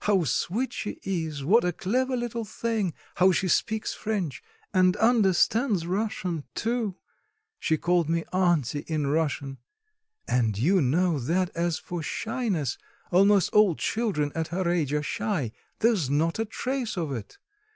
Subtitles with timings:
[0.00, 4.42] How sweet she is, what a clever little thing; how she speaks French;
[4.74, 6.96] and understand Russian too
[7.58, 9.56] she called me 'auntie' in Russian.
[10.26, 12.76] And you know that as for shyness
[13.10, 17.38] almost all children at her age are shy there's not a trace of it.